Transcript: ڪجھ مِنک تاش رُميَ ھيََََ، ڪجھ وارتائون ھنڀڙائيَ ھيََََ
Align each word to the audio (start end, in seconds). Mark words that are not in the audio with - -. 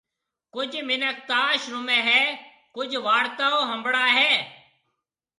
ڪجھ 0.53 0.77
مِنک 0.87 1.17
تاش 1.29 1.61
رُميَ 1.73 1.99
ھيََََ، 2.07 2.21
ڪجھ 2.75 2.95
وارتائون 3.05 3.67
ھنڀڙائيَ 3.71 4.11
ھيََََ 4.17 4.31